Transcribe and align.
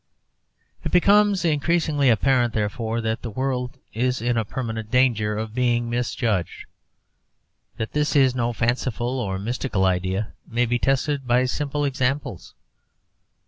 It 0.83 0.91
becomes 0.91 1.45
increasingly 1.45 2.09
apparent, 2.09 2.55
therefore, 2.55 3.01
that 3.01 3.21
the 3.21 3.29
world 3.29 3.77
is 3.93 4.19
in 4.19 4.35
a 4.35 4.43
permanent 4.43 4.89
danger 4.89 5.37
of 5.37 5.53
being 5.53 5.91
misjudged. 5.91 6.65
That 7.77 7.91
this 7.91 8.15
is 8.15 8.33
no 8.33 8.51
fanciful 8.51 9.19
or 9.19 9.37
mystical 9.37 9.85
idea 9.85 10.33
may 10.47 10.65
be 10.65 10.79
tested 10.79 11.27
by 11.27 11.45
simple 11.45 11.85
examples. 11.85 12.55